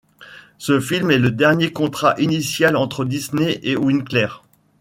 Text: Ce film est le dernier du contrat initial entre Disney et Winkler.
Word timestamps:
Ce 0.57 0.79
film 0.79 1.11
est 1.11 1.19
le 1.19 1.29
dernier 1.29 1.67
du 1.67 1.73
contrat 1.73 2.15
initial 2.19 2.75
entre 2.75 3.05
Disney 3.05 3.59
et 3.61 3.77
Winkler. 3.77 4.29